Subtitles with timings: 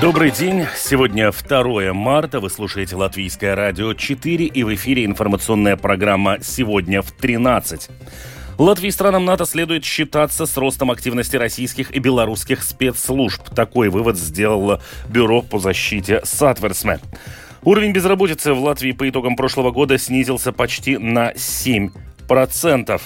[0.00, 0.64] Добрый день.
[0.76, 2.38] Сегодня 2 марта.
[2.38, 7.90] Вы слушаете Латвийское радио 4 и в эфире информационная программа «Сегодня в 13».
[8.58, 13.42] Латвии странам НАТО следует считаться с ростом активности российских и белорусских спецслужб.
[13.52, 17.00] Такой вывод сделало Бюро по защите Сатверсме.
[17.64, 23.00] Уровень безработицы в Латвии по итогам прошлого года снизился почти на 7%.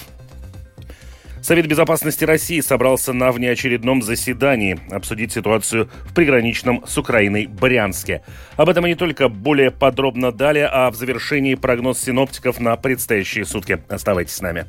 [1.43, 8.21] Совет безопасности России собрался на внеочередном заседании обсудить ситуацию в приграничном с Украиной Брянске.
[8.55, 13.43] Об этом и не только более подробно далее, а в завершении прогноз синоптиков на предстоящие
[13.43, 13.83] сутки.
[13.89, 14.67] Оставайтесь с нами.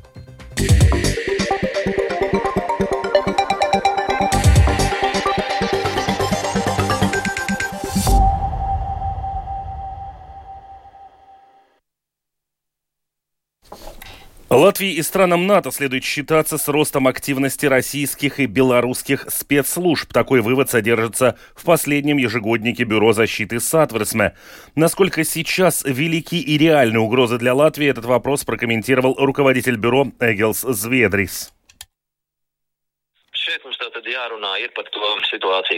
[14.55, 20.13] Латвии и странам НАТО следует считаться с ростом активности российских и белорусских спецслужб.
[20.13, 24.33] Такой вывод содержится в последнем ежегоднике Бюро защиты Сатверсме.
[24.75, 31.54] Насколько сейчас велики и реальны угрозы для Латвии, этот вопрос прокомментировал руководитель бюро Эгелс Зведрис.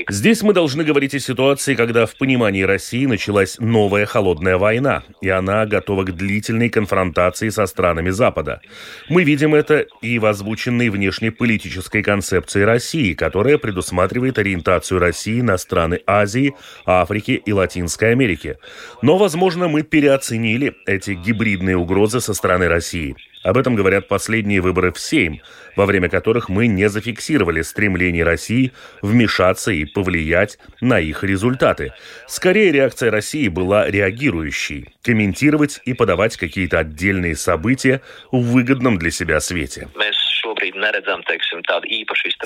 [0.10, 5.28] Здесь мы должны говорить о ситуации, когда в понимании России началась новая холодная война, и
[5.28, 8.62] она готова к длительной конфронтации со странами Запада.
[9.10, 16.00] Мы видим это и в озвученной внешнеполитической концепции России, которая предусматривает ориентацию России на страны
[16.08, 18.58] Азии, Африки и Латинской Америки.
[19.02, 23.18] Но, возможно, мы переоценили эти гибридные угрозы со стороны России.
[23.44, 25.42] Об этом говорят последние выборы в Сейм,
[25.76, 28.72] во время которых мы не зафиксировали стремление России
[29.02, 31.94] вмешаться и повлиять на их результаты.
[32.28, 39.40] Скорее, реакция России была реагирующей, комментировать и подавать какие-то отдельные события в выгодном для себя
[39.40, 39.88] свете.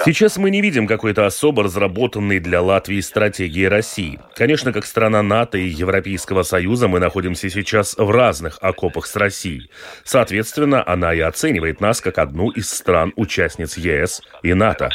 [0.06, 4.20] Сейчас мы не видим какой-то особо разработанной для Латвии стратегии России.
[4.36, 9.70] Конечно, как страна НАТО и Европейского Союза мы находимся сейчас в разных окопах с Россией.
[10.03, 14.90] Соответственно, она и оценивает нас как одну из стран-участниц ЕС и НАТО.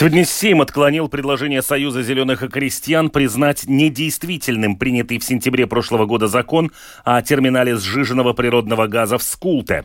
[0.00, 6.26] Сегодня Сейм отклонил предложение Союза зеленых и крестьян признать недействительным принятый в сентябре прошлого года
[6.26, 6.72] закон
[7.04, 9.84] о терминале сжиженного природного газа в Скулте.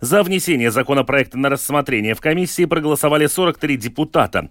[0.00, 4.50] За внесение законопроекта на рассмотрение в комиссии проголосовали 43 депутата.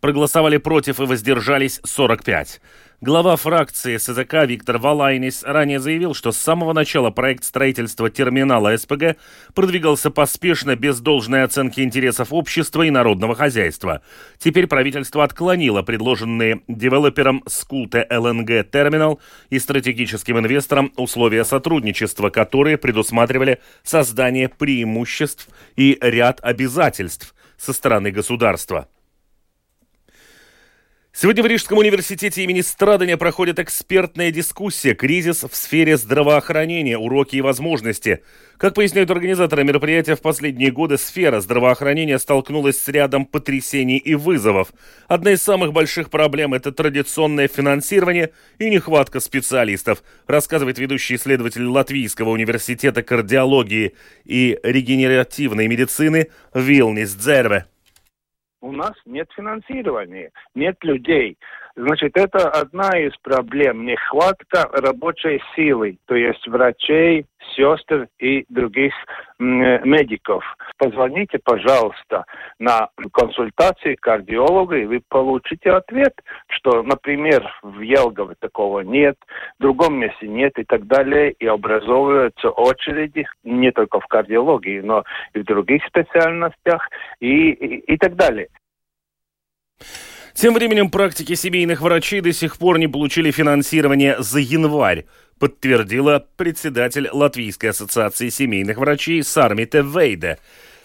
[0.00, 2.60] Проголосовали против и воздержались 45.
[3.00, 9.16] Глава фракции СЗК Виктор Валайнис ранее заявил, что с самого начала проект строительства терминала СПГ
[9.54, 14.02] продвигался поспешно, без должной оценки интересов общества и народного хозяйства.
[14.38, 23.60] Теперь правительство отклонило предложенные девелопером Скулте ЛНГ терминал и стратегическим инвесторам условия сотрудничества, которые предусматривали
[23.84, 28.88] создание преимуществ и ряд обязательств со стороны государства.
[31.20, 36.96] Сегодня в Рижском университете имени Страдания проходит экспертная дискуссия «Кризис в сфере здравоохранения.
[36.96, 38.22] Уроки и возможности».
[38.56, 44.68] Как поясняют организаторы мероприятия, в последние годы сфера здравоохранения столкнулась с рядом потрясений и вызовов.
[45.08, 48.30] Одна из самых больших проблем– это традиционное финансирование
[48.60, 57.66] и нехватка специалистов, рассказывает ведущий исследователь Латвийского университета кардиологии и регенеративной медицины Вилнис Дзерве
[58.60, 61.38] у нас нет финансирования, нет людей.
[61.78, 63.86] Значит, это одна из проблем.
[63.86, 67.24] Нехватка рабочей силы, то есть врачей,
[67.54, 68.92] сестер и других
[69.38, 70.42] медиков.
[70.76, 72.24] Позвоните, пожалуйста,
[72.58, 76.14] на консультации кардиолога, и вы получите ответ,
[76.48, 79.16] что, например, в Елгове такого нет,
[79.60, 85.04] в другом месте нет и так далее, и образовываются очереди не только в кардиологии, но
[85.32, 86.88] и в других специальностях
[87.20, 88.48] и, и, и так далее.
[90.38, 95.04] Тем временем практики семейных врачей до сих пор не получили финансирование за январь,
[95.40, 100.38] подтвердила председатель Латвийской ассоциации семейных врачей Сармите Вейде.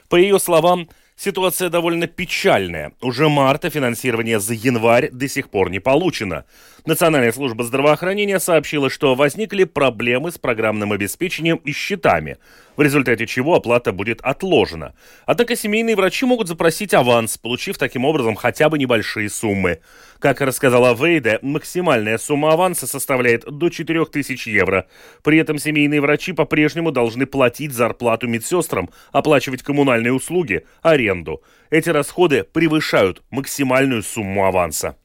[0.09, 2.91] По ее словам, Ситуация довольно печальная.
[3.01, 6.43] Уже марта финансирование за январь до сих пор не получено.
[6.85, 12.37] Национальная служба здравоохранения сообщила, что возникли проблемы с программным обеспечением и счетами,
[12.75, 14.93] в результате чего оплата будет отложена.
[15.25, 19.79] Однако семейные врачи могут запросить аванс, получив таким образом хотя бы небольшие суммы.
[20.19, 24.87] Как рассказала Вейда, максимальная сумма аванса составляет до 4000 евро.
[25.23, 31.43] При этом семейные врачи по-прежнему должны платить зарплату медсестрам, оплачивать коммунальные услуги, аренду.
[31.69, 34.95] Эти расходы превышают максимальную сумму аванса.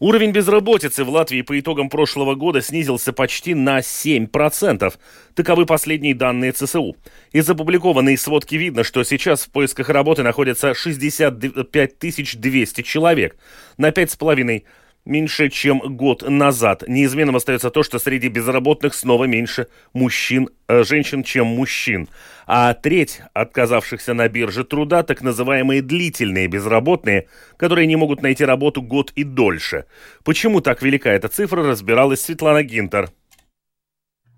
[0.00, 4.94] Уровень безработицы в Латвии по итогам прошлого года снизился почти на 7%.
[5.34, 6.96] Таковы последние данные ЦСУ.
[7.32, 13.36] Из опубликованной сводки видно, что сейчас в поисках работы находятся 65 200 человек.
[13.76, 14.62] На 5,5
[15.04, 16.84] меньше, чем год назад.
[16.86, 22.08] Неизменным остается то, что среди безработных снова меньше мужчин, э, женщин, чем мужчин.
[22.46, 28.82] А треть отказавшихся на бирже труда, так называемые длительные безработные, которые не могут найти работу
[28.82, 29.84] год и дольше.
[30.24, 33.10] Почему так велика эта цифра, разбиралась Светлана Гинтер.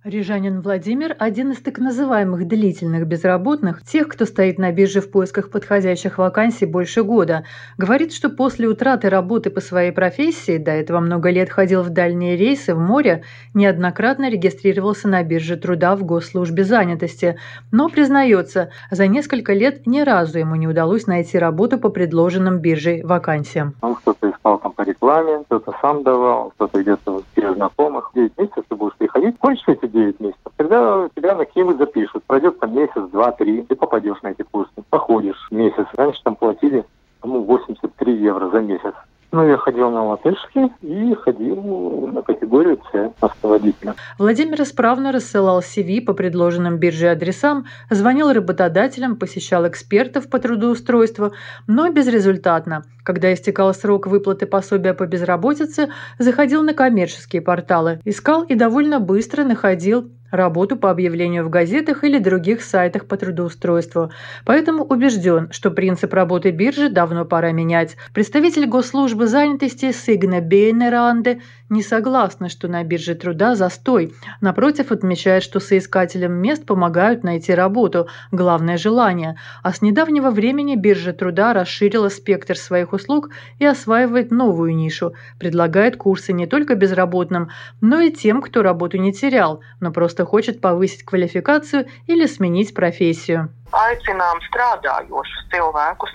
[0.05, 5.49] Рижанин Владимир– один из так называемых длительных безработных, тех, кто стоит на бирже в поисках
[5.49, 7.45] подходящих вакансий больше года.
[7.79, 12.37] Говорит, что после утраты работы по своей профессии, до этого много лет ходил в дальние
[12.37, 13.23] рейсы в море,
[13.55, 17.39] неоднократно регистрировался на бирже труда в госслужбе занятости.
[17.71, 23.05] Но, признается, за несколько лет ни разу ему не удалось найти работу по предложенным биржей
[23.05, 23.75] вакансиям.
[23.83, 28.11] Он кто-то искал там по рекламе, кто-то сам давал, кто-то где-то через знакомых.
[28.17, 32.25] 9 месяцев ты будешь приходить, хочешь эти 9 месяцев, тогда тебя на кем запишут.
[32.25, 34.73] Пройдет там месяц, два, три, ты попадешь на эти курсы.
[34.91, 35.87] Походишь месяц.
[35.95, 36.85] Раньше там платили
[37.23, 38.95] ну, 83 евро за месяц.
[39.35, 43.95] Ну, я ходил на латышский и ходил на категорию С автоводителя.
[44.19, 51.33] Владимир исправно рассылал CV по предложенным бирже адресам, звонил работодателям, посещал экспертов по трудоустройству,
[51.67, 52.83] но безрезультатно.
[53.05, 55.89] Когда истекал срок выплаты пособия по безработице,
[56.19, 62.19] заходил на коммерческие порталы, искал и довольно быстро находил работу по объявлению в газетах или
[62.19, 64.11] других сайтах по трудоустройству.
[64.45, 67.97] Поэтому убежден, что принцип работы биржи давно пора менять.
[68.13, 71.41] Представитель госслужбы занятости Сигна Бейнеранде
[71.73, 74.13] не согласна, что на бирже труда застой.
[74.41, 79.37] Напротив, отмечает, что соискателям мест помогают найти работу, главное желание.
[79.63, 85.15] А с недавнего времени биржа труда расширила спектр своих услуг и осваивает новую нишу.
[85.41, 87.49] Предлагает курсы не только безработным,
[87.81, 93.51] но и тем, кто работу не терял, но просто хочет повысить квалификацию или сменить профессию.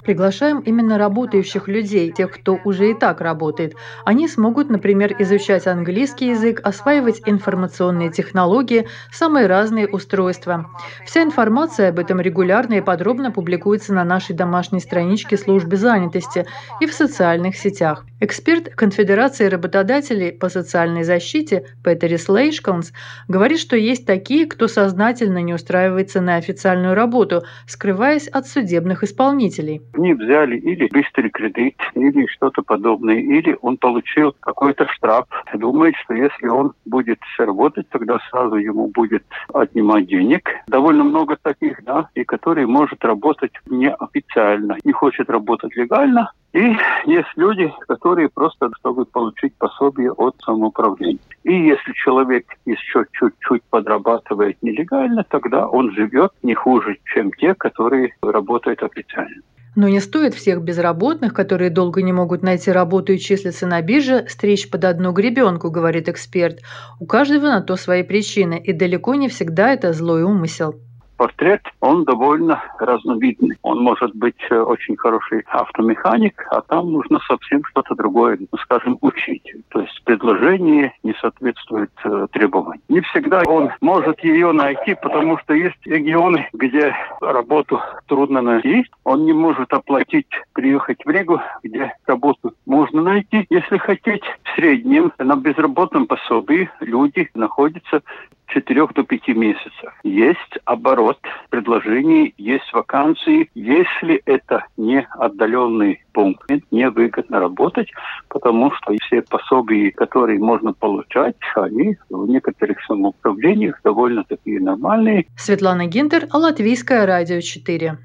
[0.03, 3.75] Приглашаем именно работающих людей, тех, кто уже и так работает.
[4.05, 10.69] Они смогут, например, изучать английский язык, осваивать информационные технологии, самые разные устройства.
[11.05, 16.45] Вся информация об этом регулярно и подробно публикуется на нашей домашней страничке службы занятости
[16.79, 18.05] и в социальных сетях.
[18.19, 22.91] Эксперт Конфедерации работодателей по социальной защите Петерис Лейшконс
[23.27, 29.83] говорит, что есть такие, кто сознательно не устраивается на официальную работу, скрываясь от судебных исполнителей.
[29.93, 35.25] Они взяли или быстрый кредит, или что-то подобное, или он получил какой-то штраф.
[35.53, 39.23] Думает, что если он будет работать, тогда сразу ему будет
[39.53, 40.49] отнимать денег.
[40.67, 46.75] Довольно много таких, да, и которые может работать неофициально, не хочет работать легально, и
[47.05, 51.19] есть люди, которые просто чтобы получить пособие от самоуправления.
[51.43, 58.15] И если человек еще чуть-чуть подрабатывает нелегально, тогда он живет не хуже, чем те, которые
[58.23, 59.41] работают официально.
[59.75, 64.25] Но не стоит всех безработных, которые долго не могут найти работу и числятся на бирже,
[64.27, 66.61] стричь под одну гребенку, говорит эксперт.
[66.99, 70.73] У каждого на то свои причины, и далеко не всегда это злой умысел
[71.17, 73.57] портрет, он довольно разновидный.
[73.63, 79.43] Он может быть э, очень хороший автомеханик, а там нужно совсем что-то другое, скажем, учить.
[79.69, 82.81] То есть предложение не соответствует э, требованиям.
[82.87, 88.85] Не всегда он может ее найти, потому что есть регионы, где работу трудно найти.
[89.03, 93.45] Он не может оплатить, приехать в Ригу, где работу можно найти.
[93.49, 98.01] Если хотеть, в среднем на безработном пособии люди находятся
[98.47, 99.93] 4 до 5 месяцев.
[100.03, 103.49] Есть оборот предложений, есть вакансии.
[103.55, 107.91] Если это не отдаленный пункт, невыгодно работать,
[108.29, 115.27] потому что все пособия, которые можно получать, они в некоторых самоуправлениях довольно такие нормальные.
[115.37, 117.97] Светлана Гинтер, Латвийское радио 4.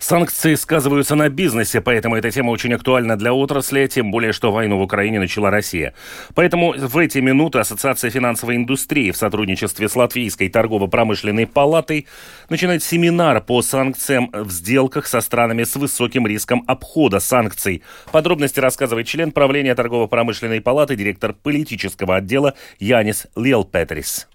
[0.00, 4.78] Санкции сказываются на бизнесе, поэтому эта тема очень актуальна для отрасли, тем более, что войну
[4.78, 5.92] в Украине начала Россия.
[6.34, 12.06] Поэтому в эти минуты Ассоциация финансовой индустрии в сотрудничестве с Латвийской торгово-промышленной палатой
[12.48, 17.82] начинает семинар по санкциям в сделках со странами с высоким риском обхода санкций.
[18.10, 24.29] Подробности рассказывает член правления торгово-промышленной палаты, директор политического отдела Янис Лелпетрис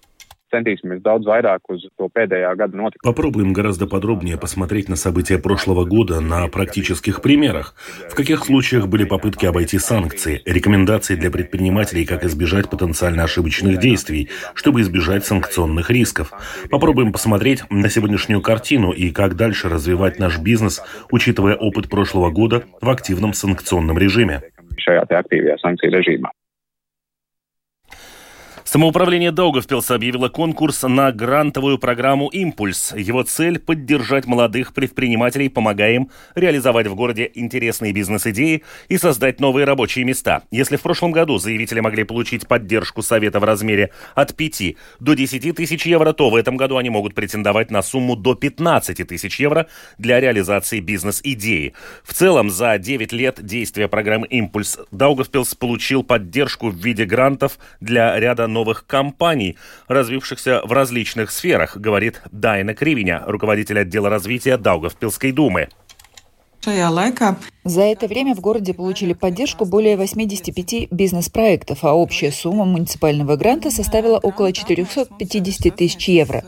[0.56, 3.04] centīsimies daudz vairāk uz to pēdējā gada notikumu.
[3.04, 7.76] Попробуем гораздо подробнее посмотреть на события прошлого года на практических примерах.
[8.10, 14.30] В каких случаях были попытки обойти санкции, рекомендации для предпринимателей, как избежать потенциально ошибочных действий,
[14.54, 16.32] чтобы избежать санкционных рисков.
[16.72, 20.82] Попробуем посмотреть на сегодняшнюю картину и как дальше развивать наш бизнес,
[21.12, 24.42] учитывая опыт прошлого года в активном санкционном режиме.
[24.86, 26.32] šajā aktīvajā sankciju režīmā.
[28.66, 32.94] Самоуправление Даугавпилса объявило конкурс на грантовую программу «Импульс».
[32.98, 39.66] Его цель– поддержать молодых предпринимателей, помогая им реализовать в городе интересные бизнес-идеи и создать новые
[39.66, 40.42] рабочие места.
[40.50, 45.56] Если в прошлом году заявители могли получить поддержку Совета в размере от 5 до 10
[45.56, 49.68] тысяч евро, то в этом году они могут претендовать на сумму до 15 тысяч евро
[50.00, 51.76] для реализации бизнес-идеи.
[52.04, 58.20] В целом, за 9 лет действия программы «Импульс» Даугавпилс получил поддержку в виде грантов для
[58.20, 59.58] ряда новых компаний,
[59.88, 65.68] развившихся в различных сферах, говорит Дайна Кривиня, руководитель отдела развития Даугавпилской думы.
[67.64, 73.70] За это время в городе получили поддержку более 85 бизнес-проектов, а общая сумма муниципального гранта
[73.70, 76.44] составила около 450 тысяч евро.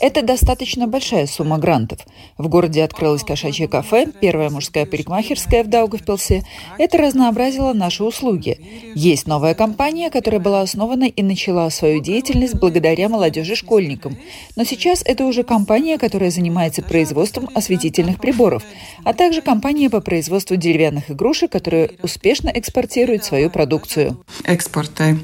[0.00, 2.00] Это достаточно большая сумма грантов.
[2.38, 6.44] В городе открылось кошачье кафе, первая мужская парикмахерская в Даугавпилсе.
[6.78, 8.58] Это разнообразило наши услуги.
[8.94, 14.16] Есть новая компания, которая была основана и начала свою деятельность благодаря молодежи-школьникам.
[14.56, 18.62] Но сейчас это уже компания, которая занимается производством осветительных приборов,
[19.04, 24.24] а также компания по производству деревянных игрушек, которая успешно экспортирует свою продукцию.
[24.44, 25.18] Экспорты.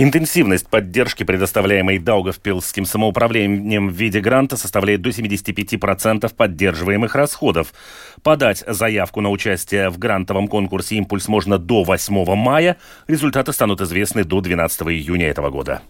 [0.00, 7.74] Интенсивность поддержки, предоставляемой Даугавпилским самоуправлением в виде гранта, составляет до 75% поддерживаемых расходов.
[8.22, 12.76] Подать заявку на участие в грантовом конкурсе «Импульс» можно до 8 мая.
[13.08, 15.82] Результаты станут известны до 12 июня этого года.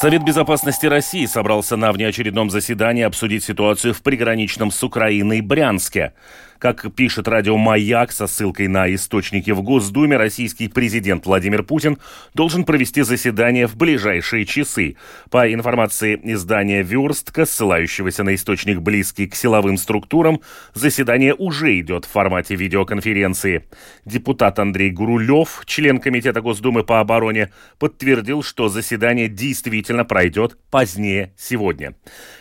[0.00, 6.14] Совет безопасности России собрался на внеочередном заседании обсудить ситуацию в приграничном с Украиной Брянске.
[6.60, 11.96] Как пишет радио «Маяк» со ссылкой на источники в Госдуме, российский президент Владимир Путин
[12.34, 14.96] должен провести заседание в ближайшие часы.
[15.30, 20.42] По информации издания «Верстка», ссылающегося на источник близкий к силовым структурам,
[20.74, 23.64] заседание уже идет в формате видеоконференции.
[24.04, 27.48] Депутат Андрей Гурулев, член Комитета Госдумы по обороне,
[27.78, 31.94] подтвердил, что заседание действительно пройдет позднее сегодня.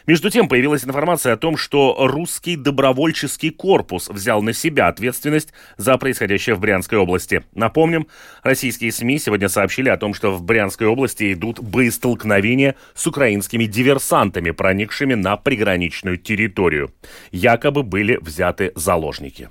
[0.08, 5.98] Между тем, появилась информация о том, что русский добровольческий корпус взял на себя ответственность за
[5.98, 7.44] происходящее в Брянской области.
[7.54, 8.08] Напомним,
[8.44, 14.52] российские СМИ сегодня сообщили о том, что в Брянской области идут боестолкновения с украинскими диверсантами,
[14.52, 16.92] проникшими на приграничную территорию.
[17.32, 19.50] Якобы были взяты заложники.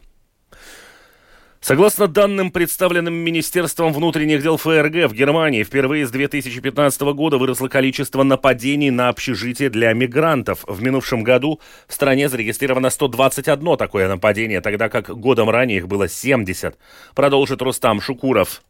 [1.60, 8.22] Согласно данным, представленным Министерством внутренних дел ФРГ в Германии, впервые с 2015 года выросло количество
[8.22, 10.64] нападений на общежитие для мигрантов.
[10.68, 16.08] В минувшем году в стране зарегистрировано 121 такое нападение, тогда как годом ранее их было
[16.08, 16.78] 70.
[17.14, 18.62] Продолжит Рустам Шукуров.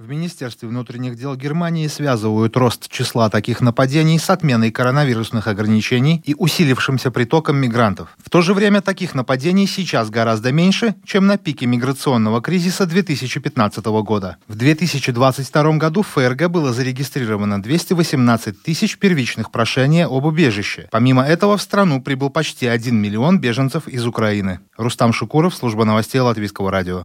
[0.00, 6.34] В Министерстве внутренних дел Германии связывают рост числа таких нападений с отменой коронавирусных ограничений и
[6.34, 8.16] усилившимся притоком мигрантов.
[8.16, 13.84] В то же время таких нападений сейчас гораздо меньше, чем на пике миграционного кризиса 2015
[14.02, 14.38] года.
[14.48, 20.88] В 2022 году в ФРГ было зарегистрировано 218 тысяч первичных прошений об убежище.
[20.90, 24.60] Помимо этого в страну прибыл почти 1 миллион беженцев из Украины.
[24.78, 27.02] Рустам Шукуров, служба новостей Латвийского радио.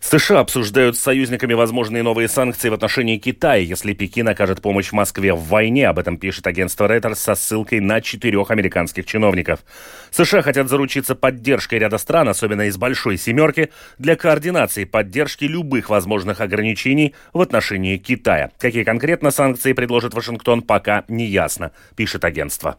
[0.00, 5.34] США обсуждают с союзниками возможные новые санкции в отношении Китая, если Пекин окажет помощь Москве
[5.34, 5.86] в войне.
[5.88, 9.60] Об этом пишет агентство Reuters со ссылкой на четырех американских чиновников.
[10.10, 16.40] США хотят заручиться поддержкой ряда стран, особенно из Большой Семерки, для координации поддержки любых возможных
[16.40, 18.50] ограничений в отношении Китая.
[18.58, 22.78] Какие конкретно санкции предложит Вашингтон, пока не ясно, пишет агентство.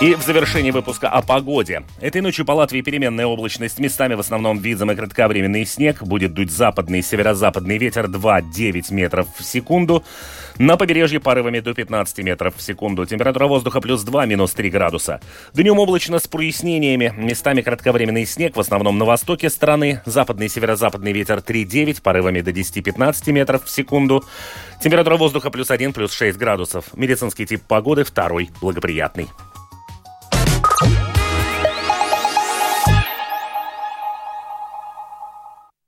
[0.00, 1.82] И в завершении выпуска о погоде.
[2.00, 3.80] Этой ночью по Латвии переменная облачность.
[3.80, 6.04] Местами в основном видом и кратковременный снег.
[6.04, 10.04] Будет дуть западный и северо-западный ветер 2-9 метров в секунду.
[10.56, 13.06] На побережье порывами до 15 метров в секунду.
[13.06, 15.20] Температура воздуха плюс 2, минус 3 градуса.
[15.52, 17.12] Днем облачно с прояснениями.
[17.16, 20.00] Местами кратковременный снег, в основном на востоке страны.
[20.06, 24.22] Западный и северо-западный ветер 3-9, порывами до 10-15 метров в секунду.
[24.80, 26.84] Температура воздуха плюс 1, плюс 6 градусов.
[26.94, 29.26] Медицинский тип погоды второй, благоприятный.